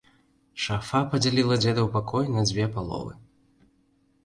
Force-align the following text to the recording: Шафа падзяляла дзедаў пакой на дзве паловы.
Шафа 0.63 1.01
падзяляла 1.11 1.59
дзедаў 1.61 1.91
пакой 1.99 2.25
на 2.39 2.49
дзве 2.51 2.65
паловы. 2.79 3.13